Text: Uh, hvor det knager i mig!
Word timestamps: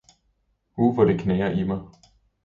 Uh, 0.77 0.93
hvor 0.93 1.05
det 1.05 1.19
knager 1.19 1.49
i 1.51 1.63
mig! 1.63 1.81